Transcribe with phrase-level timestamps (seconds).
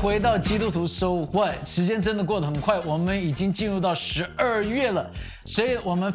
[0.00, 1.26] 回到基督徒 So。
[1.64, 5.10] 时间真的过得很快，我们已经进入到十二月了，
[5.44, 6.12] 所以我们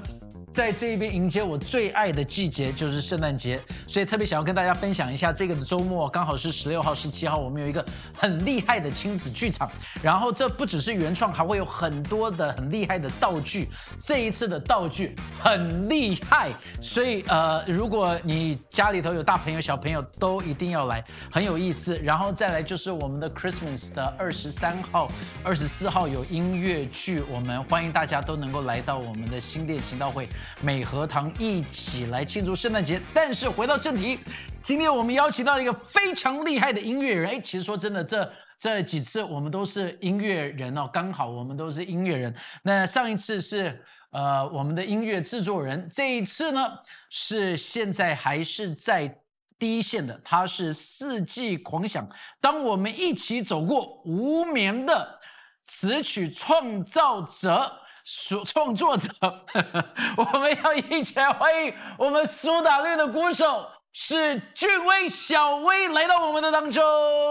[0.54, 3.60] 在这边迎接我最爱的季节，就是圣诞节。
[3.88, 7.84] 所以特别想要跟大家分享一下，这个的周末刚好是十六号、十七号，我们有一个
[8.16, 9.70] 很厉害的亲子剧场。
[10.04, 13.68] 然后这不只是原创，还会有很多的很厉害的道具。
[14.00, 21.98] 这一次的道具很厉害，所以呃，如果你家里头有大朋友、小朋友，都一定要来，很有意思。
[22.04, 25.12] 然后再来就是我们的 Christmas 的二十三号、
[25.44, 30.28] 二十四号有音乐剧，我们欢迎大家都能够来到我们的新店行道会
[30.62, 33.00] 美和堂一起来庆祝圣诞节。
[33.14, 34.20] 但是回到正题，
[34.62, 37.32] 今天我们邀请到一个非常厉害的音乐人。
[37.32, 42.34] 哎，其实说真的，这这几次我们都是音乐人哦，刚好我们都是音乐人。
[42.64, 46.72] 那上一次是呃我们的音乐制作人，这一次呢
[47.10, 49.20] 是现在还是在
[49.60, 52.08] 第一线的，他是四季狂想。
[52.40, 55.20] 当我们一起走过无眠的
[55.66, 57.80] 词曲创造者。
[58.04, 59.10] 所 创作者，
[60.18, 66.84] 我们要一起来欢迎我们苏打绿的鼓手是俊威小威来到我们的当中。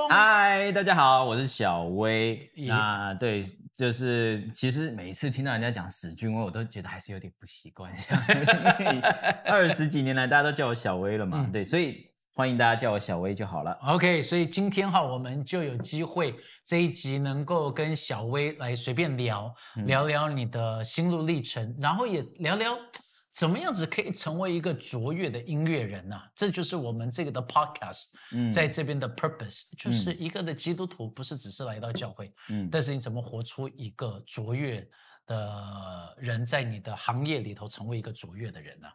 [0.09, 2.51] 嗨，大家好，我是小薇。
[2.57, 3.45] 咦那对，
[3.77, 7.93] 就是其实每一次听到人家讲史俊威，我都觉得还是有点不习惯。
[9.45, 13.73] 二十几年来，大家都叫我小威了嘛，嗯对，所以欢迎大家叫我小薇就好了。
[13.83, 19.87] OK，所以今天哈，我们就有机会这一集能够跟小薇来随便聊、嗯。
[19.87, 22.75] 聊聊你的心路历程，然后也聊聊
[23.33, 28.51] 怎么样子可以成为一个卓越的音乐人呐、这就是我们这个的 Podcast 嗯。
[28.51, 32.67] 在这边的 purpose，、就是一个的基督徒不是只是来到教会，嗯。
[32.73, 34.81] 但是你怎么活出一个卓越
[35.27, 38.89] 的人，在你的行业里头成为一个卓越的人呢、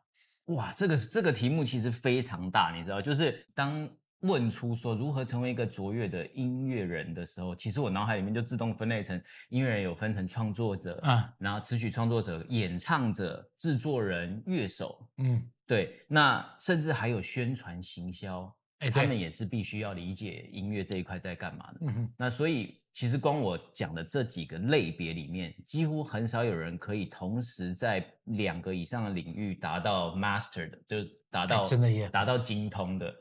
[0.48, 3.90] 哇，这个这个题目其实非常大，你知道，就是当
[4.22, 21.80] 问出说如何成为一个卓越的音乐人的时候，其实我脑海里面就自动分类成音乐人有分成创作者，啊然后词曲创作者、演唱者、制作人、乐手，嗯，对，那甚至还有宣传行销，哎他们也是必须要理解音乐这一块在干嘛的。
[21.82, 33.14] 嗯哼，那所以其实光我讲的这几个类别里面，几乎很少有人可以同时在两个以上的领域达到 master 的，就是达到、哎真的耶达到精通的。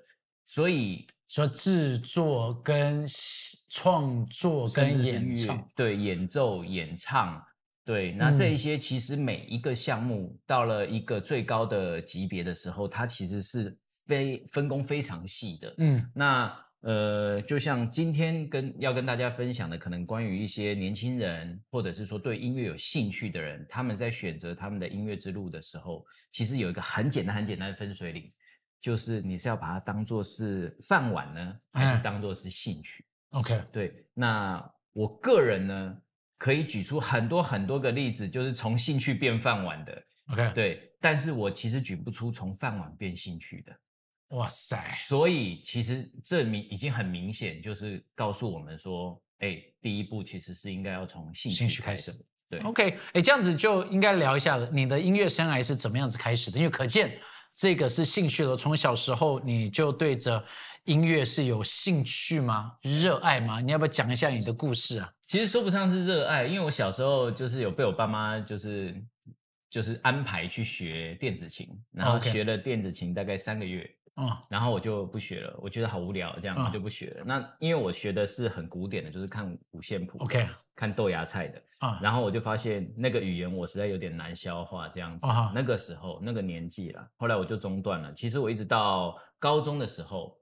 [0.45, 3.05] 所以说制作跟
[3.69, 7.45] 创作跟演唱，对演奏、演唱，
[7.85, 15.75] 对，那这一些其实每一个项目到了一个最高的级别的时候，它其实是非分工非常细的。
[15.79, 28.33] 嗯那呃，就像今天跟要跟大家分享的，可能关于一些年轻人，或者是说对音乐有兴趣的人，他们在选择他们的音乐之路的时候，其实有一个很简单、很简单的分水岭，
[28.81, 34.63] 就是你是要把它当做是饭碗呢，还嗯是当做是兴趣？，OK，对，那
[34.93, 35.99] 我个人呢，
[36.39, 43.77] 可以举出很多很多个例子，就是从兴趣变饭碗的，OK，，对，但是我其实举不出从饭碗变兴趣的。
[44.31, 52.27] 哇塞，所以其实这明已经很明显，就是告诉我们说，哎，第一步其实是应该要从兴兴趣开始趣开始。
[52.49, 56.59] 对，OK，哎，这样子就应该聊一下了，你的音乐生涯是怎么样子开始的？
[56.59, 57.19] 因为可见
[57.55, 60.45] 这个是兴趣了，从小时候你就对着
[60.85, 62.73] 音乐是有兴趣吗？
[62.83, 63.61] 热爱吗？
[63.61, 65.13] 你要不要讲一下你的故事啊？
[65.25, 68.95] 其实说不上是热爱，因为我小时候就是有被我爸妈就是
[69.69, 77.25] 就是安排去学电子琴，然后学了电子琴大概三个月，嗯然后我就不学了，我觉得好无聊，这样嗯我就不学了。
[77.25, 85.27] 那因为我学的是很古典的，就是看五线谱，OK，看豆芽菜的，啊，然后我就发现那个语言我实在有点难消化，这样子。
[85.27, 88.13] 啊那个时候那个年纪了，后来我就中断了。
[88.13, 90.37] 其实我一直到高中的时候，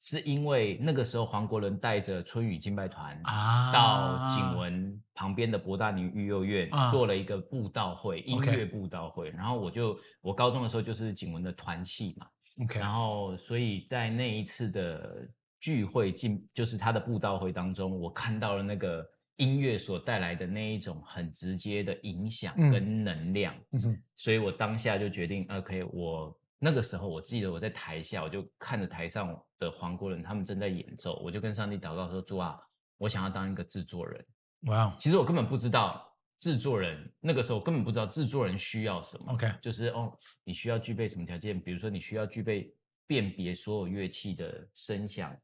[0.00, 9.30] 是因为那个时候黄国伦带着春雨敬拜团啊到景文旁边的博大女育幼院、啊做了一个布道会，音乐布道会。
[9.30, 12.26] 然后我就我高中的时候就是景文的团契嘛，
[12.62, 15.28] OK，然后所以在那一次的
[15.60, 19.06] 聚会进，就是他的布道会当中，我看到了那个
[19.36, 22.70] 音乐所带来的那一种很直接的影响嗯。
[22.70, 32.58] 跟能量，嗯所以我当下就决定，OK，我那个时候我记得我在台下，我就看着台上的黄国人他们正在演奏，我就跟上帝祷告说：主啊，
[32.98, 34.26] 我想要当一个制作人。
[34.62, 34.94] 哇哦。
[34.98, 36.09] 其实我根本不知道
[36.40, 39.32] 制作人那个时候根本不知道制作人需要什么。
[39.34, 41.60] ，OK，就是哦，你需要具备什么条件？
[41.60, 42.74] 比如说你需要具备
[43.06, 45.36] 辨别所有乐器的声响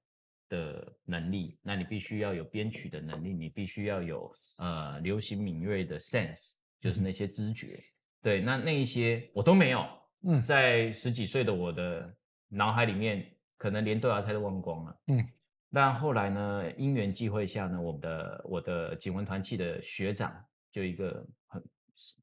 [0.48, 7.78] 的能力，那你必须要有编曲的能力，你必须要有呃流行敏锐的 sense，就是那些知觉。
[8.22, 9.86] 对，那那一些我都没有。
[10.22, 12.12] 嗯，在十几岁的我的
[12.48, 15.00] 脑海里面，可能连豆芽菜都忘光了。
[15.08, 15.28] 嗯，
[15.70, 20.34] 但后来呢，因缘际会下呢，我们的我的景文团契的学长，
[20.76, 21.64] 就一个很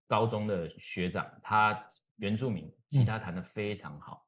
[0.06, 1.84] 高中的学长，他
[2.18, 4.24] 原住民，吉他弹得非常好。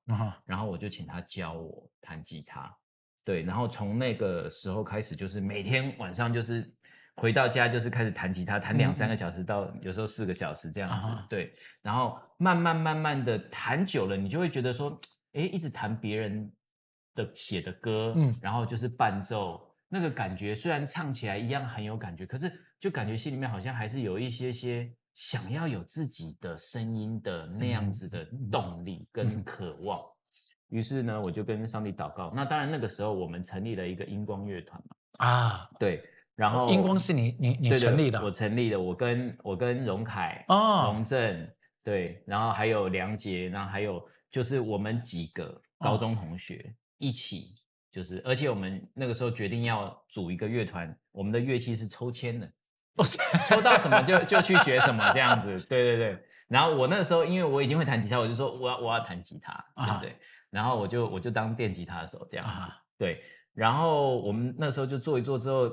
[0.47, 2.75] 然后我就请他教我弹吉他。
[3.23, 6.73] 对，然后从那个时候开始，就是每天晚上就是
[7.17, 11.07] 回到家就是开始弹吉他，弹两三个小时到有时候四个小时这样子。
[11.29, 14.99] 对，然后慢慢慢慢的弹久了，你就会觉得说，
[15.33, 16.51] 哎，一直弹别人
[17.13, 30.01] 的写的歌，嗯，然后就是伴奏，那个感觉虽然唱起来一样很有感觉，可是就感觉心里面好像还是有一些些想要有自己的声音的那样子的动力跟渴望。
[30.69, 32.31] 于是呢，我就跟上帝祷告。
[32.35, 35.25] 那当然，那个时候我们成立了一个音光乐团嘛。
[35.25, 36.03] 啊，对。
[36.35, 38.77] 然后音光是你你你成立的，我成立的。
[38.77, 41.49] 我跟我跟荣凯、哦，荣正，
[41.81, 47.55] 对，然后还有梁杰，然后还有就是我们几个高中同学一起，
[47.95, 52.51] 就是而且我们那个时候决定要组一个乐团，我们的乐器是抽签的，
[53.47, 55.57] 抽到什么就就去学什么这样子。
[55.69, 56.25] 对对对。
[56.49, 60.15] 然后我那个时候因为我已经会弹吉他，我就说我要我要弹吉他，对不对？
[60.49, 63.23] 然后我就我就当电吉他的手这样子，对。
[63.53, 65.71] 然后我们那时候就做一做之后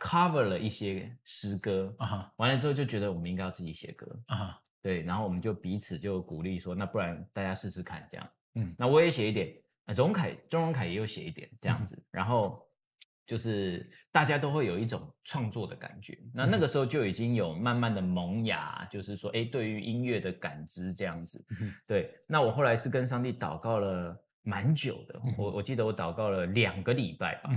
[0.00, 1.94] ，cover 了一些诗歌，
[2.38, 5.02] 完了之后就觉得我们应该要自己写歌啊，对。
[5.04, 8.28] 然后我们就彼此就鼓励说，那不然大家试试看这样。
[8.56, 9.54] 嗯，那我也写一点，
[9.86, 12.66] 荣凯钟荣凯也有写一点这样子，然后。
[13.24, 21.42] 就是大家都会有一种创作的感觉，那那个时候就已经有慢慢的萌芽，就是说，哎，对于音乐的感知这样子。
[21.86, 27.50] 对，那我后来是跟上帝祷告了蛮久的，我我记得我祷告了两个礼拜吧。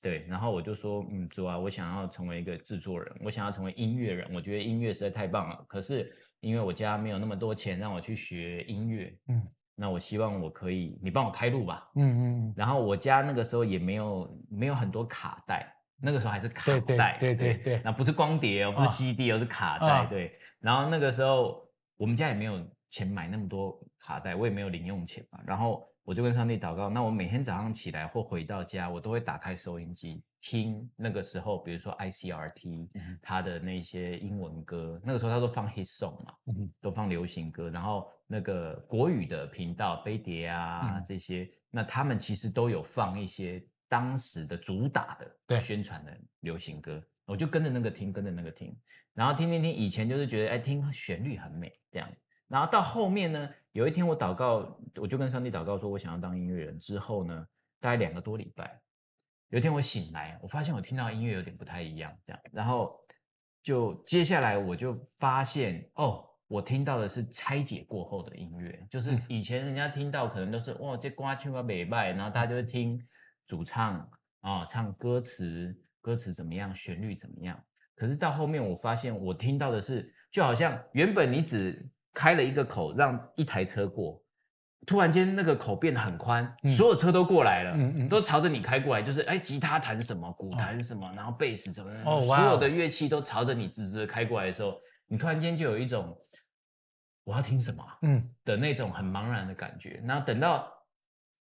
[0.00, 5.62] 对，然后我就说，嗯，主啊，我想要成为一个制作人，我想要成为音乐人，我觉得音乐实在太棒了。
[5.68, 9.46] 可是因为我家没有那么多钱让我去学音乐，嗯。
[9.80, 11.88] 那我希望我可以，你帮我开路吧。
[11.94, 12.54] 嗯嗯。
[12.54, 15.66] 然后我家那个时候也没有没有很多卡带，
[15.98, 17.16] 那个时候还是卡带。
[17.18, 17.80] 对对对。
[17.82, 20.04] 那不是光碟哦，不是 CD 哦，是卡带。
[20.04, 20.38] 对。
[20.60, 21.66] 然后那个时候
[21.96, 25.40] 我们家也没有钱买那么多卡带，我也没有零用钱嘛。
[25.46, 32.88] 然后我就跟上帝祷告，那我每天早上起来或回到家，我都会打开收音机听那个时候，比如说 ICRT
[33.22, 36.34] 他的那些英文歌，那个时候他都放 hit song 嘛，
[36.80, 38.06] 都放流行歌，然后。
[38.32, 48.72] 那个国语的频道飞碟啊，这些，那他们其实都有放一些当时的主打的宣传的流行歌，我就跟着那个听，跟着那个听，
[49.14, 52.08] 然后听听听，以前就是觉得哎，听旋律很美这样，
[52.50, 56.78] 然后到后面呢，有一天我祷告，我就跟上帝祷告说，我想要当音乐人。
[56.78, 57.46] 之后呢，
[57.80, 58.78] 大概两个多礼拜，
[59.48, 63.00] 有一天我醒来，我发现我听到音乐有点不太一样，这样，然后
[63.62, 66.26] 就接下来我就发现哦。
[66.50, 73.00] 我听到的是拆解过后的音乐，就是以前人家听到可能都是哇这瓜曲啊美拜，然后大家就会听
[73.46, 74.10] 主唱
[74.40, 77.56] 啊唱歌词，歌词怎么样，旋律怎么样。
[77.94, 84.22] 可是到后面我发现我听到的是，就好像原本你只开了一个口让一台车过，
[84.86, 94.74] 突然间那个口变得很宽，所有车都过来了，都朝着你开过来，就是哎吉他弹什么，鼓弹什么，然后贝斯怎么，所有的乐器都朝着你直直的开过来的时候，
[95.06, 96.16] 你突然间就有一种。
[97.24, 97.84] 我要听什么？
[98.02, 100.02] 嗯，的那种很茫然的感觉。
[100.04, 100.66] 然后等到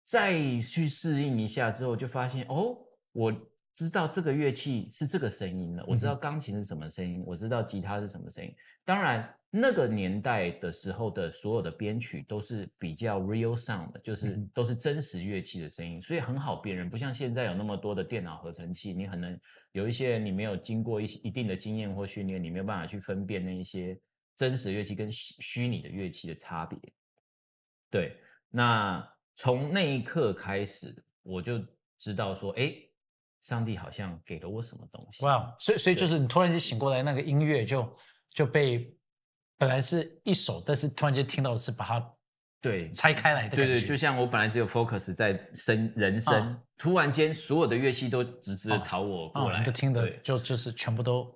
[0.05, 2.75] 再去适应一下之后，就发现哦，
[3.13, 3.34] 我
[3.79, 5.86] 知道这个乐器是这个声音了。
[5.88, 8.53] 我知道钢琴是什么声音，我知道吉他是什么声音。
[8.83, 16.89] 当然，那个年代的时候的所有的编曲都是比较 real sound 的，就是都是真实乐器的声音，所以很好辨认。
[16.89, 19.39] 不像现在有那么多的电脑合成器，你可能
[19.71, 24.00] 有一些你没有经过一一定的经验或训练，你没有办法去分辨那一些。
[24.36, 26.79] 真实乐器跟虚拟的乐器的差别，
[27.91, 28.15] 对，
[28.50, 29.05] 那
[29.36, 31.62] 从那一刻开始，我就
[31.98, 32.74] 知道说，哎，
[33.41, 35.25] 上帝好像给了我什么东西。
[35.25, 37.98] 哇，所以所以就是你突然间醒过来，那个音乐就
[38.31, 38.96] 就被
[39.58, 42.13] 本来是一首，但是突然间听到的是把它
[42.62, 43.74] 对拆开来的感觉。
[43.74, 51.34] 对对，就像我本来只有 focus 在声人声，突然间所有的乐器都直直的朝我过来，就听的就就是全部都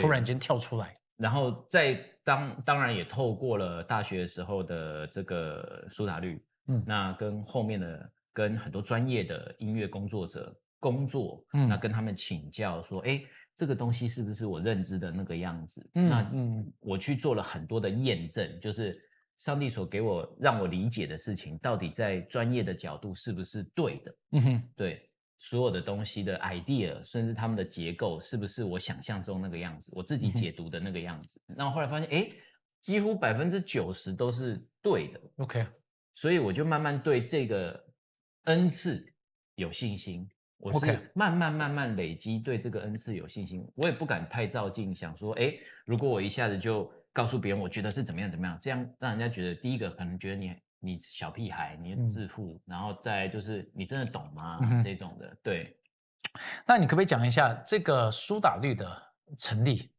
[0.00, 1.98] 突然间跳出来，然后在。
[2.26, 13.22] 当当然也透过了大学时候的这个苏打绿，嗯，那跟后面的跟很多专业的音乐工作者工作，嗯，那跟他们请教说，哎，
[13.54, 15.90] 这个东西是不是我认知的那个样子？
[15.94, 19.00] 嗯，那嗯，我去做了很多的验证，就是
[19.38, 24.16] 上帝所给我让我理解的事情，到底在专业的角度是不是对的？
[24.32, 25.08] 嗯哼，对。
[25.38, 31.38] 所有的东西的 idea，甚至他们的结构是不是我想象中那个样子，我自己解读的那个样子。
[31.44, 32.32] 那后来发现，哎，
[32.80, 35.20] 几乎百分之九十都是对的。
[35.36, 35.66] OK，
[36.14, 37.78] 所以我就慢慢对这个
[38.44, 39.06] 恩赐
[39.56, 40.26] 有信心。
[40.58, 43.66] 我是慢慢慢慢累积对这个恩赐有信心。
[43.74, 50.54] 我也不敢太照镜，想说，哎，如果我一下子就告诉别人，我觉得是怎么样怎么样，这样让人家觉得，第一个可能觉得你。
[50.78, 54.60] 你小屁孩，你自负，然后再就是你真的懂吗？
[54.84, 55.74] 这种的，对。
[56.66, 59.02] 那你可不可以讲一下这个苏打绿的
[59.38, 59.90] 成立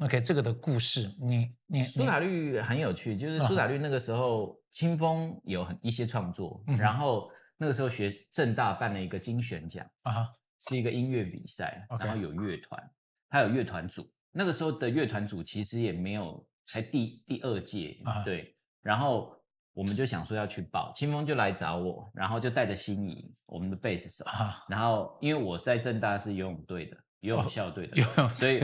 [0.00, 7.30] ？OK，这个的故事，你你苏打绿很有趣，就是苏打绿那个时候，清风有很一些创作，然后
[7.64, 10.28] 那个时候学正大办了一个金选奖啊，
[10.68, 12.90] 是一个音乐比赛，然后有乐团，
[13.30, 19.34] 他有乐团组，那个时候的乐团组其实也没有，才第第二届，对，然后。
[19.76, 24.24] 我们就想说要去报，清风就来找我，然后就带着心仪，我们的贝斯手，
[24.68, 28.60] 然后因为我在正大是游泳队的，游泳校队的，游泳所以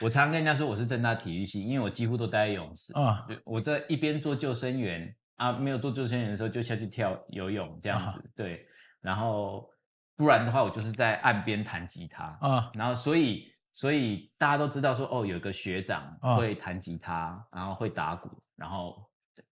[0.00, 3.28] 我常常跟人家说我是正大体育系，因为我几乎都待在游泳池啊。
[3.44, 8.66] 我在一边做救生员啊，没有做救生员的时候就下去跳游泳这样子，对。
[9.00, 9.68] 然后
[10.16, 12.70] 不然的话，我就是在岸边弹吉他啊。
[12.74, 18.96] 然后所以所以大家都知道说哦，有个学长会弹吉他，然后会打鼓，然后。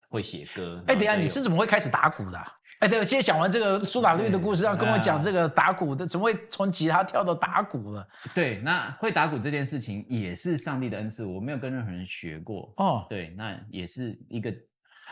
[0.07, 2.39] 会写歌，哎，等下你是怎么会开始打鼓的？
[2.79, 8.07] 哎，对，今天讲完这个苏打绿的故事，要跟我讲这个打鼓的，怎么会从吉他跳到打鼓了？
[8.33, 13.05] 对，那会打鼓这件事情也是上帝的恩赐，我没有跟任何人学过哦。
[13.11, 14.55] 对，那也是一个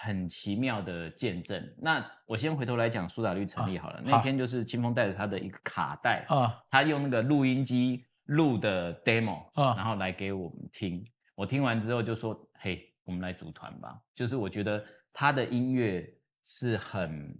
[0.03, 1.63] 很奇妙的见证。
[1.79, 11.05] 那我先回头来讲苏打绿成立好了，那天就是清风带着他的一个卡带啊，他用那个录音机录的 demo 啊，然后来给我们听。
[11.35, 12.89] 我听完之后就说，嘿。
[13.05, 14.83] 我们来组团吧，就是我觉得
[15.13, 16.09] 他的音乐
[16.45, 17.37] 是很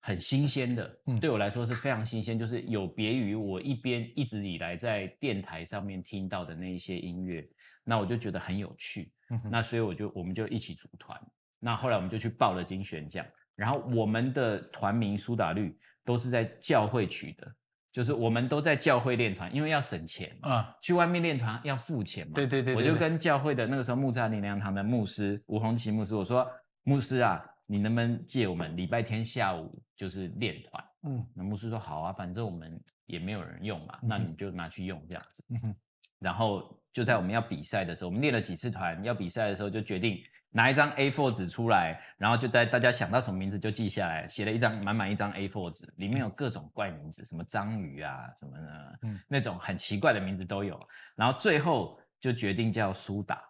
[0.00, 7.46] 很新鲜的，嗯，对我来说是非常新鲜，就是有别于我一边一直以来在电台上面听到的那一些音乐，
[7.84, 9.12] 那我就觉得很有趣，
[9.50, 11.20] 那所以我就我们就一起组团，
[11.64, 13.24] 那后来我们就去报了金选奖，
[13.56, 17.50] 然后我们的团名苏打绿都是在教会取的。
[17.90, 22.32] 就是我们都在教会练团，因为要省钱啊，去外面练团要付钱嘛。
[22.34, 26.44] 对对对，我就跟教会的那个时候木栅灵粮堂的牧师吴红旗牧师，我说
[26.82, 30.84] 牧师啊，你能不能借我们礼拜天下午就是练团？
[31.04, 35.44] 嗯，那牧师说好啊，反正我们也没有人用嘛，那你就拿去用这样子。
[35.50, 35.76] 嗯哼，
[36.18, 40.18] 然后就在我们要比赛的时候，我们练了几次团，要比赛的时候就决定。
[40.56, 50.78] 拿一张 A4 纸出来，然后就在大家想到什么名字就记下来，写了一张满满一张 A4 纸，里面有各种怪名字，什么章鱼啊，什么的，嗯，那种很奇怪的名字都有。
[51.16, 53.42] 然后最后就决定叫苏打，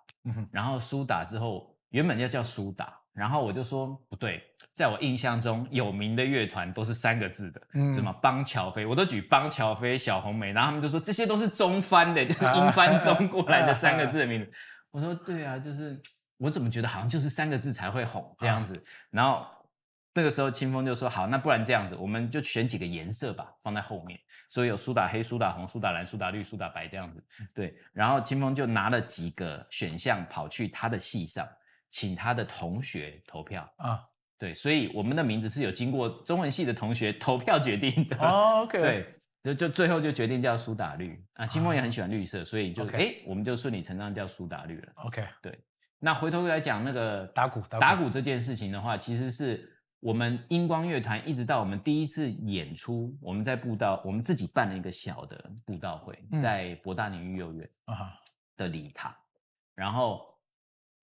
[0.50, 4.42] 然后苏打之后原本要叫苏打，然后我就说不对，
[4.73, 7.62] 在我印象中有名的乐团都是三个字的，
[7.94, 14.52] 什么邦乔飞，我都举邦乔飞、小红梅，然后他们就说这些都是中翻的，就是英 翻中过来的三个字的名字。
[14.92, 16.00] 我说对啊，就是。
[16.37, 18.83] 我怎么觉得好像就是三个字才会红这样子？
[19.09, 19.47] 然后
[20.12, 24.18] 那个时候清风就说：“好，那不然这样子，我们就选几个颜色吧，放在后面。
[24.49, 27.25] 所以有苏打黑、苏打红、苏打蓝、苏打绿、苏打白这样子。
[27.54, 31.49] 对，然后清风就拿了几个选项跑去他的戏上，
[31.94, 34.04] 请他的同学投票啊。
[34.36, 38.16] 对，所以我们的名字是有经过中文系的同学投票决定的。
[38.18, 41.46] OK，对，就就最后就决定叫苏打绿啊。
[41.46, 44.92] 清风也很喜欢绿色，所以就哎，我们就顺理成章叫苏打绿了。
[44.96, 45.56] OK，对。
[46.00, 58.18] 那回头来讲那个打鼓打鼓这件事情的话，其实是我们英光乐团一直到我们第一次演出，我们在布道，我们自己办了一个小的布道会，在博大领域幼院啊
[58.56, 59.14] 的礼堂。
[59.76, 60.33] 然后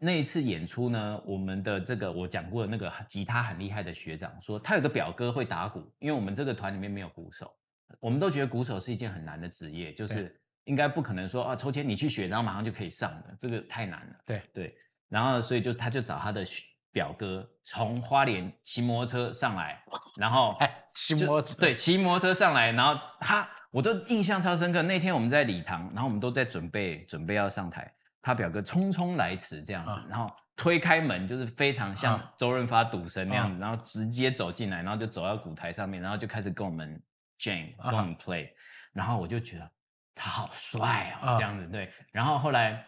[0.04, 7.54] 那一次演出呢，我们的这个我讲过的那个吉他很厉害的学长说，他有个表哥会打鼓，因为我们这个团里面没有鼓手，
[8.00, 14.16] 我们都觉得鼓手是一件很难的职业，就是应该不可能说啊抽签你去学，然后马上就可以上的，这个太难了。
[14.26, 14.76] 对对。
[15.08, 16.44] 然后，所以就他就找他的
[16.92, 19.84] 表哥从花莲骑摩托车上来，
[20.18, 20.58] 然后
[20.96, 24.82] 骑摩托车对骑摩托车上来，然后他我都印象超深刻。
[24.82, 37.02] 那天我们在礼堂，然后我们都在准备准备要上台，他表哥匆匆来迟这样子，然后推开门就是非常像周润发赌神那样子，然后直接走进来，然后就走到舞台上面，然后就开始跟我们
[37.40, 38.50] jam 跟我们 play，
[38.94, 39.72] 然后我就觉得
[40.16, 42.86] 他好帅啊这样子对，然后后来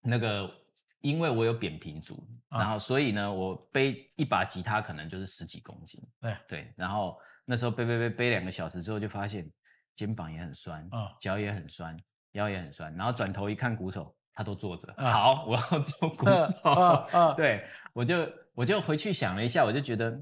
[0.00, 0.50] 那个。
[1.02, 6.02] 因为我有扁平足，然后所以呢，我背一把吉他可能就是十几公斤。
[6.20, 6.36] 对。
[6.48, 9.48] 对，然后那时候背背背背两个小时之后，就发现
[9.94, 10.88] 肩膀也很酸，
[11.20, 11.96] 脚也很酸，
[12.32, 12.92] 腰也很酸。
[12.96, 14.94] 然后转头一看鼓手，他都坐着。
[14.98, 17.34] 好，我要做鼓手。
[17.36, 17.64] 对，
[17.94, 20.16] 我就我就回去想了一下，我就觉得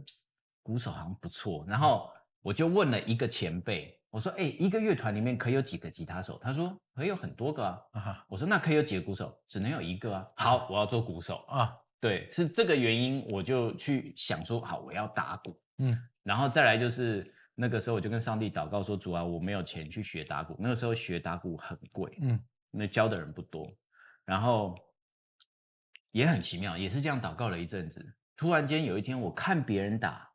[0.62, 1.64] 鼓手好像不错。
[1.68, 2.09] 然后
[2.40, 4.00] 我就问了一个前辈。
[4.11, 6.38] 我说，哎，一个乐团里面可以有几个吉他手？
[6.40, 7.83] 他说可以有很多个啊。
[7.90, 9.37] 啊我说那可以有几个鼓手？
[9.49, 10.25] 只能有一个啊。
[10.37, 11.44] 好，我要做鼓手。
[11.49, 15.61] 啊，对，是这个原因，我就去想说，好，我要打鼓。
[15.78, 20.56] 嗯然后再来就是那个时候，我就跟上帝祷告说，主啊，我没有钱去学打鼓。
[20.61, 22.40] 那个时候学打鼓很贵，嗯
[22.71, 23.68] 那教的人不多，
[24.25, 24.75] 然后
[26.12, 28.14] 也很奇妙，也是这样祷告了一阵子。
[28.37, 30.28] 突然间有一天，我看别人打，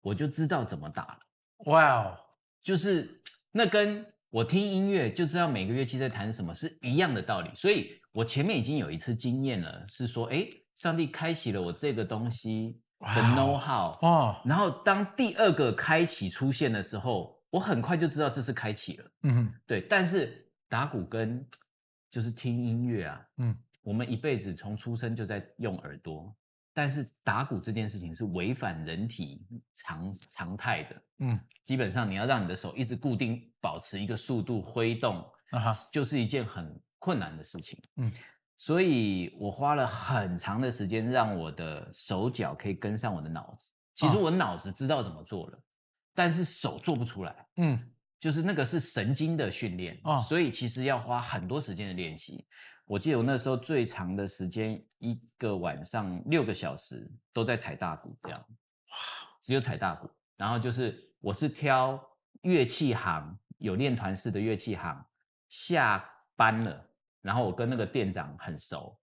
[0.00, 1.18] 我就知道怎么打了。
[1.66, 2.18] 哇哦，
[2.62, 7.50] 就是那跟我听音乐就知道每个乐器在弹什么是一样的道理。
[7.54, 19.10] 所以我前面已经有一次经验了，是说，哎，上帝开启了我这个东西的 know how，哦，然后当第二个开启出现的时候，我很快就知道这是开启了。
[19.22, 21.46] 嗯哼对，但是打鼓跟
[22.16, 26.34] 就是听音乐啊，嗯我们一辈子从出生就在用耳朵，
[26.72, 31.02] 但是打鼓这件事情是违反人体常常态的。
[31.18, 37.78] 嗯基本上你要让你的手一直固定，保持一个速度挥动，啊哈，就是一件很困难的事情。
[37.96, 38.10] 嗯
[38.56, 43.74] 所以我花了很长的时间让我的手脚可以跟上我的脑子。
[43.94, 45.58] 其实哦我脑子知道怎么做了，
[46.14, 47.46] 但是手做不出来。
[47.56, 47.78] 嗯
[48.18, 52.46] 就是那个是神经的训练，哦所以其实要花很多时间的练习。
[52.86, 58.96] 我记得我那时候最长的时间，一个晚上六个小时都在踩大鼓，这样，哇，
[59.42, 60.08] 只有踩大鼓。
[60.36, 62.00] 然后就是我是挑
[62.42, 65.04] 乐器行，有练团式的乐器行，
[65.48, 66.88] 下班了，
[67.22, 68.96] 然后我跟那个店长很熟，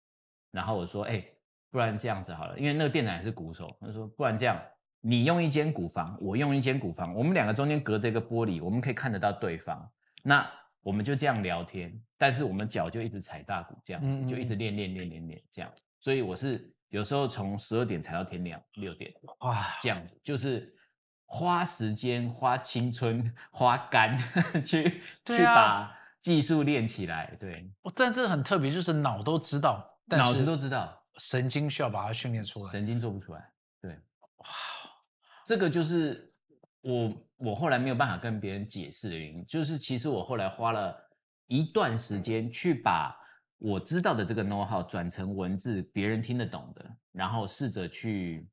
[0.51, 1.22] 然后我说，哎、
[1.70, 4.58] 不然这样子好了，因为那个店长也是鼓手，他说，不然这样，
[5.05, 9.91] 你用一间鼓房，我用一间鼓房，我们两个中间隔着一个玻璃，我们可以看得到对方。
[10.24, 10.50] 那
[10.81, 15.69] 我们就这样聊天，但是我们脚就一直踩大鼓，这样子就一直练练练练练这样。
[16.00, 20.74] 所以我是有时候从十二点踩到天亮六点哇，这样子，就是
[21.25, 24.17] 花时间、花青春、 花肝
[24.63, 27.36] 去、去把技术练起来。
[27.38, 32.71] 对，我但这很特别，就是脑都知道，但脑子是都知道，神经需要把它训练出来。
[32.71, 33.49] 神经做不出来。
[33.82, 34.47] 对，哇，
[35.45, 36.34] 这个就是
[36.82, 40.95] 我我后来没有办法跟别人解释的原因，就是其实我后来花了
[41.47, 43.15] 一段时间去把
[43.58, 48.47] 我知道的这个 know how 转成文字，别人听得懂的，然后试着去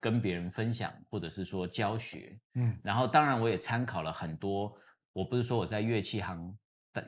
[0.00, 2.38] 跟别人分享，或者是说教学。
[2.54, 4.74] 嗯然后当然我也参考了很多，
[5.12, 6.56] 我不是说我在乐器行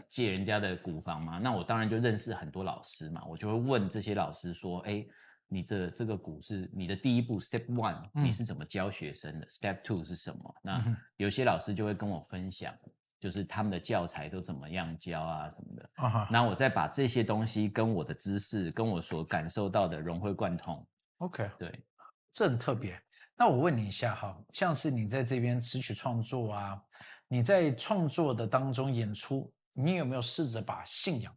[0.08, 5.04] 借人家的鼓房嘛，那我当然就认识很多老师嘛，我就会问这些老师说，哎，
[5.52, 10.54] 你这这个股是你的第一步 step one，、嗯你是怎么教学生的？step two 是什么？
[10.62, 12.74] 那有些老师就会跟我分享，
[13.20, 15.90] 就是他们的教材都怎么样教啊什么的。
[16.30, 20.86] 那我再把这些东西跟我的知识，跟我所感受到的融会贯通。
[21.18, 21.84] ，OK，对，
[22.32, 22.98] 这很特别。
[23.36, 26.82] 那我问你一下哈，像是你在这边词曲创作啊，
[27.28, 31.36] 你在创作的当中演出，你有没有试着把信仰，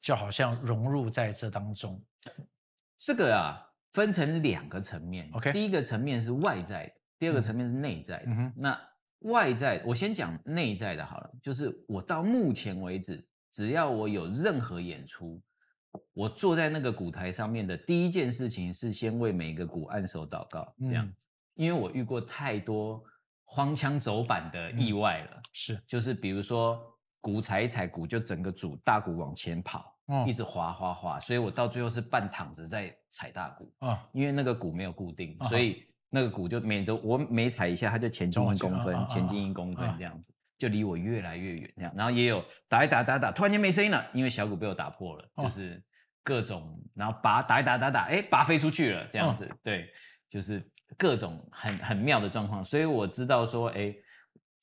[0.00, 2.02] 就好像融入在这当中？
[3.00, 3.58] 这个啊，
[3.94, 5.28] 分成两个层面。
[5.32, 8.24] OK 第一个层面是外在的，第二个嗯层面是内在的。
[8.26, 8.80] 嗯哼那
[9.20, 15.42] 外在，我先讲内在的好了，就是我到目前为止，只要我有任何演出，
[16.12, 21.10] 我坐在那个舞台上面的第一件事情是先为每个鼓按手祷告，这样
[21.54, 23.02] 因为我遇过太多
[23.44, 25.42] 荒腔走板的意外了。
[25.52, 26.80] 是，就是比如说
[27.20, 30.24] 鼓踩一踩，鼓就整个组大鼓往前跑，哦。
[30.28, 41.92] 一直滑滑滑，所以我到最后是半躺着在踩大鼓，啊，因为那个鼓没有固定，啊所以那个鼓就每周我每踩一下，它就前进一公分前进一公分啊这样子，就离我越来越远这样。
[41.96, 45.44] 然后也有打一打打打，突然间没声音了，因为小鼓被我打破了，哦。
[45.44, 45.82] 就是
[46.22, 49.34] 各种，然后拔打一打打打，哎，拔飞出去了这样哦。
[49.34, 49.88] 子，对，
[50.28, 50.62] 就是
[50.98, 53.94] 各种很很妙的状况，所以我知道说，哎。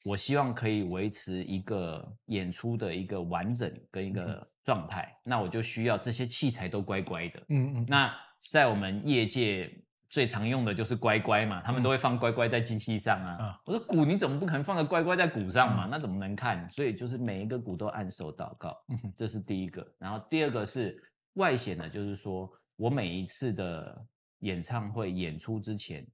[0.08, 7.44] 我希望可以维持一个演出的一个完整跟一嗯个状态，那我就需要这些器材都乖乖的。
[7.50, 8.16] 嗯嗯，那
[8.50, 9.70] 在我们业界
[10.08, 13.32] 最常用的就是乖乖嘛，他们都会放乖乖在机器上啊。
[13.38, 15.88] 啊我说鼓你怎么不可能放个乖乖在鼓上嘛？
[15.88, 16.70] 嗯那怎么能看？
[16.70, 19.86] 所以就是每一个鼓都按手祷告，嗯哼这是第一个。
[20.00, 24.08] 然后第二个是外显的，就是说我每一次的
[24.40, 26.08] 演唱会演出之前，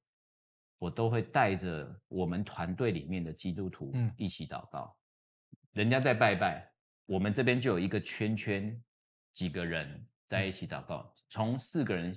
[0.84, 4.12] 我都会带着我们团队里面的基督徒嗯。
[4.18, 4.94] 一起祷告。
[5.72, 6.70] 人家在拜拜，
[7.06, 8.84] 我们这边就有一个圈圈，
[9.32, 12.14] 几个人在一起祷告，从四个人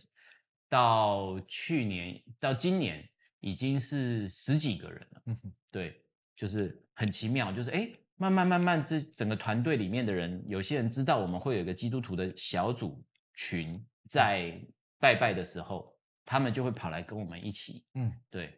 [0.69, 5.23] 到去年到今年已经是十几个人了。
[5.71, 6.03] 对，
[6.35, 13.01] 就是很奇妙，就是哎，诶慢慢慢慢，这整个团队里面的人，有些人知道我们会有一个基督徒的小组
[13.33, 14.61] 群，在
[14.99, 15.96] 拜拜的时候，
[16.27, 17.87] 他们就会跑来跟我们一起。
[17.95, 18.53] 嗯对，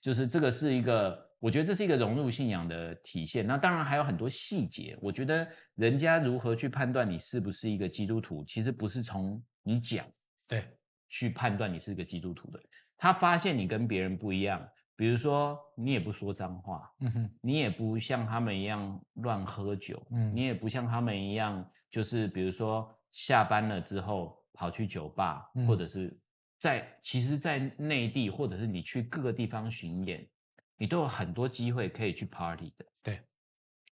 [0.00, 3.46] 就是这个是一个我觉得这是一个融入信仰的体现。
[3.46, 4.96] 那当然还有很多细节。
[5.02, 10.06] 我觉得人家如何去判断你是不是一个基督徒，其实不是从你讲
[10.48, 10.64] 对，
[11.08, 12.60] 去判断你是一个基督徒的。
[12.96, 26.18] 他发现你跟别人不一样，比如说你也不说脏话，嗯哼，你也不像他们一样乱喝酒，嗯你也不像他们一样，就是比如说下班了之后跑去酒吧，嗯或者是
[26.58, 30.28] 在其实，在内地或者是你去各个地方巡演，
[30.76, 32.84] 你都有很多机会可以去 party 的。
[33.02, 33.22] 对，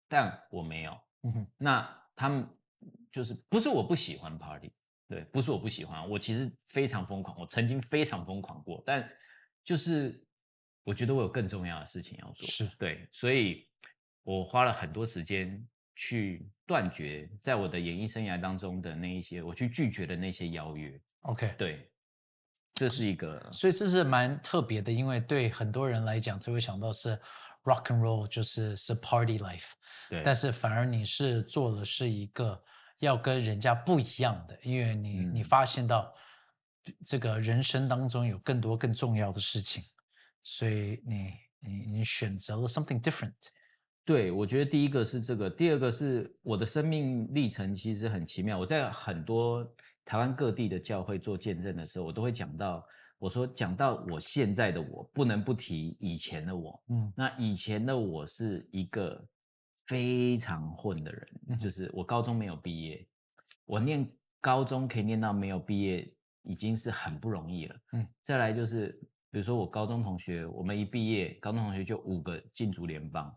[0.08, 1.00] 但我没有。
[1.22, 2.48] 嗯哼，那他们
[3.12, 4.72] 就是不是我不喜欢 party，
[5.08, 9.08] 对，不是我不喜欢，我其实非常疯狂，我曾经非常疯狂过，但
[9.64, 10.24] 就是
[10.84, 13.68] 我觉得我有更重要的事情要做，是对，所以
[14.24, 21.90] 我花了很多时间去断绝在我的演艺生涯当中的那一些，我去拒绝的那些邀约，OK，对，
[22.76, 27.20] 这是一个所以这是蛮特别的，因为对很多人来讲，他会想到是
[27.64, 29.72] rock and roll，就是是 party life，
[30.10, 32.62] 对，但是反而你是做的是一个
[33.00, 36.14] 要跟人家不一样的，因为你、你嗯发现到
[37.06, 39.84] 这个人生当中有更多更重要的事情，
[40.44, 43.34] 所以你你你选择了 something different。
[44.04, 48.60] 对，我觉得第一个是这个，第二个是我的生命历程其实很奇妙。
[48.60, 49.66] 我在很多
[50.06, 52.86] 台湾各地的教会做见证的时候，我都会讲到，
[53.18, 56.84] 我说讲到我现在的我，不能不提以前的我。
[56.90, 59.28] 嗯那以前的我是一个
[59.88, 63.06] 非常混的人，嗯就是我高中没有毕业，
[63.66, 64.08] 我念
[64.40, 66.08] 高中可以念到没有毕业，
[66.44, 67.76] 已经是很不容易了。
[67.94, 68.90] 嗯，再来就是，
[69.32, 73.36] 比如说我高中同学，我们一毕业，高中同学就五个进足联邦，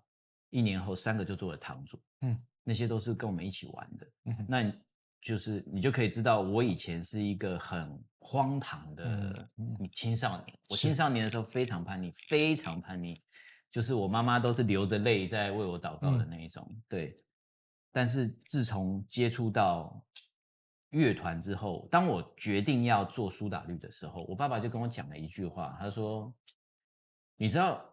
[0.51, 4.07] 一年后三个就做了堂主，嗯那些都是跟我们一起玩的。
[4.27, 4.75] 嗯那你
[5.21, 9.51] 就是你就可以知道，我以前是一个很荒唐的
[9.93, 10.59] 青少年。
[10.69, 13.21] 我青少年的时候非常叛逆，非常叛逆，
[13.71, 16.83] 就是我妈妈都是流着泪在为我祷告的嗯那一种。
[16.89, 17.21] 对，
[17.91, 20.05] 但是自从接触到
[20.91, 26.33] 乐团之后，当我决定要做苏打绿的时候，我爸爸就跟我讲了一句话，他说
[27.37, 27.85] ：“你知道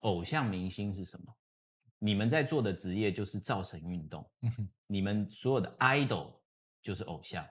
[0.00, 1.34] 偶像明星是什么？
[1.98, 4.24] 你们在做的职业就是造神运动。”
[4.86, 6.35] 你们所有的 idol
[6.86, 7.44] 就是偶像。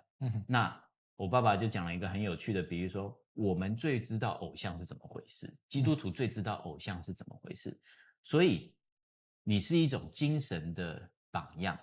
[0.48, 0.82] 那
[1.18, 7.78] 我爸爸就讲了一个很有趣的比喻，说我们最知道偶像是怎么回事，基督徒最知道偶像是怎么回事，
[8.24, 8.74] 所以
[9.44, 11.78] 你是一种精神的榜样，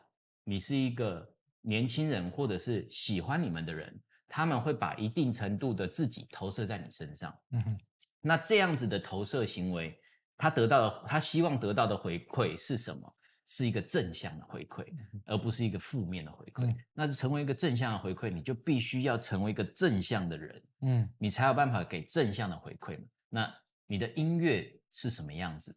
[0.44, 7.38] 你是一个年轻人或者是喜欢你们的人，他们会把一定程度的自己投射在你身上。
[7.50, 7.78] 嗯哼
[8.22, 10.00] 那这样子的投射行为，
[10.38, 13.14] 他得到的，他希望得到的回馈是什么？
[13.46, 14.86] 是一个正向的回馈，
[15.26, 16.66] 而不是一个负面的回馈。
[16.66, 16.76] 嗯。
[16.92, 21.10] 那成为一个正向的回馈，你就必须要成为一个正向的人，嗯。
[21.18, 23.04] 你才有办法给正向的回馈嘛。
[23.28, 23.54] 那
[23.86, 25.76] 你的音乐是什么样子，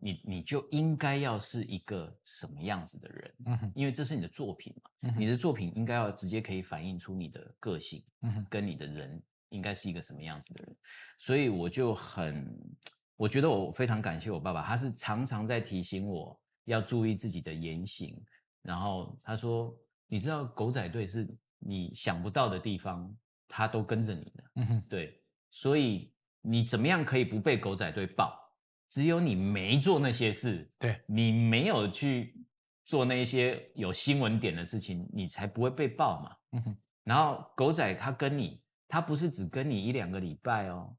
[0.00, 3.72] 你你就应该要是一个什么样子的人，嗯哼。
[3.74, 4.90] 因为这是你的作品嘛。
[5.02, 5.14] 嗯。
[5.14, 5.20] 哼。
[5.20, 8.46] 你的作品应该要直接可以反映出你的个性，嗯哼。
[8.48, 10.76] 跟你的人应该是一个什么样子的人，
[11.18, 12.56] 所以我就很，
[13.16, 18.20] 我觉得我非常感谢我爸爸，他是常常在提醒我要注意自己的言行，
[18.62, 23.14] 然后他说，你知道狗仔队是你想不到的地方，
[23.48, 24.82] 他都跟着你的，嗯哼。
[24.88, 28.36] 对，所以你怎么样可以不被狗仔队爆？
[28.88, 31.00] 只有你没做那些事，对。
[31.06, 32.44] 你没有去
[32.84, 36.36] 做那些有新闻点的事情，你才不会被爆嘛。
[36.52, 36.76] 嗯哼。
[37.04, 40.96] 然后狗仔他跟你，他不是只跟你一两个礼拜哦，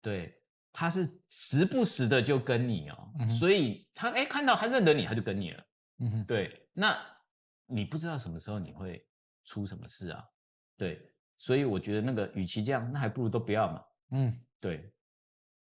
[0.00, 0.37] 对，
[0.72, 5.64] 他是时不时的就跟你哦，嗯所以他哎看到他认得你，他就跟你了。
[5.98, 6.96] 嗯哼对，那
[7.66, 9.04] 你不知道什么时候你会
[9.44, 10.24] 出什么事啊？
[10.76, 13.84] 对，所以我觉得那个与其这样，那还不如都不要嘛。
[14.10, 14.92] 嗯对，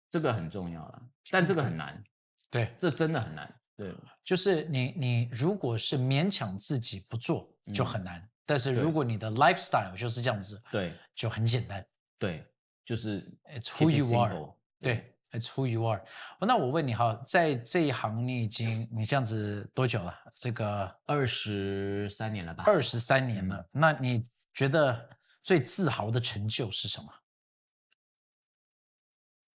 [0.09, 2.03] 这个很重要了，但这个很难，
[2.49, 3.61] 对，这真的很难。
[3.75, 11.83] 对，就是你你如果是勉强自己不做就嗯很难，但是如果你的 lifestyle 就是这样子，对，就很简单。
[12.19, 12.45] 对，
[12.85, 16.01] 就是 It's who you are 对，It's who you are。
[16.39, 20.13] 哦那我问你哈，在这一行你已经你这样子多久了？
[20.35, 22.63] 这个二十三年了吧？
[22.65, 23.69] 二十三年了。
[23.71, 25.09] 那你觉得
[25.43, 27.07] 最自豪的成就是什么？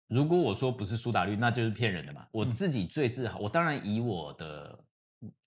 [0.07, 2.27] 如果我说不是苏打绿，那就是骗人的嘛。
[2.31, 4.79] 我嗯自己最自豪，我当然以我的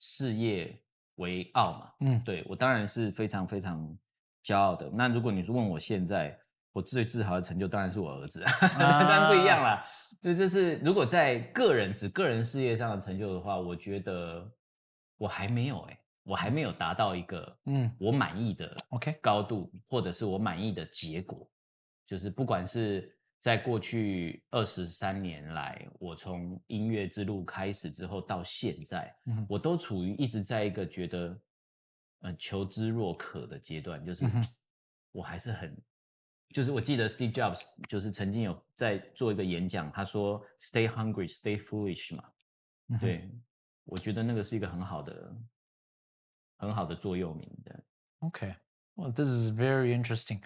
[0.00, 0.76] 事业
[1.14, 1.92] 为傲嘛。
[2.00, 3.96] 嗯，对我当然是非常非常
[4.44, 4.90] 骄傲的。
[4.92, 6.36] 那如果你是问我现在，
[6.72, 8.42] 我最自豪的成就当然是我儿子，
[8.78, 9.84] 当然不一样啦。
[10.20, 14.50] 对，这是如果在个人指个人事业上的成就的话，我觉得
[15.16, 17.90] 我还没有哎、我还没有达到一个嗯。
[17.98, 21.48] 我满意的 OK 高度，或者是我满意的结果。
[22.06, 31.40] 就是不管是在过去二十三年来，我从音乐之路开始之后到现在，嗯我都处于一直在一个觉得，
[32.22, 34.42] 呃，求知若渴的阶段，就是嗯
[35.12, 35.76] 我还是很，
[36.54, 42.24] 就是我记得 Steve Jobs 就是曾经有在做一个演讲，他说 “Stay hungry, stay foolish” 嘛，
[42.88, 43.30] 嗯对，
[43.84, 45.36] 我觉得那个是一个很好的、
[46.56, 47.84] 很好的座右铭的。
[48.20, 48.54] Okay.
[48.94, 50.42] Well, this is very interesting.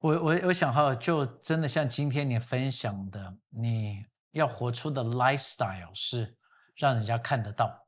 [0.00, 6.36] 我我我想哈，就真的像今天你分享的，你要活出的 lifestyle 是
[6.74, 7.86] 让人家看得到，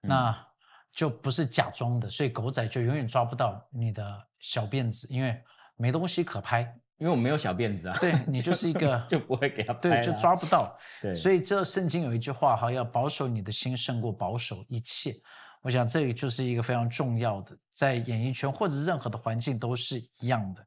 [0.00, 0.46] 那
[0.90, 5.42] 就不是假装的，所以狗仔就永远抓不到你的小辫子，因为
[5.76, 10.78] 没东西可拍，因为我没有小辫子啊，对你就是一个 就不会给他拍对，就抓不到。
[11.00, 15.14] 对，所以这圣经有一句话哈，要保守你的心胜过保守一切。
[15.62, 20.62] 我想这个就是一个非常重要的，在演艺圈或者任何的环境都是一样的。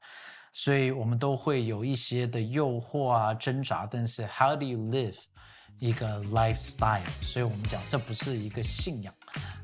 [0.51, 5.17] 所以我们都会有一些的诱惑啊、挣扎，但是 how do you live
[5.79, 7.01] 一个 lifestyle？
[7.21, 9.13] 所以我们讲这不是一个信仰，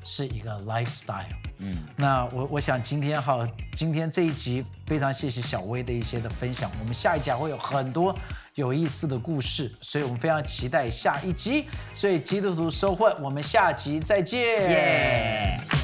[0.04, 1.24] 是一个 lifestyle。
[1.58, 8.16] 嗯，那我我想今天哈，今天这一集非常谢谢小薇的一些的分享，我们下一集会有很多
[8.54, 11.66] 有意思的故事，所以我们非常期待下一集。
[11.92, 14.40] 所以基督徒收获，我们下集再见。
[14.40, 15.79] 耶。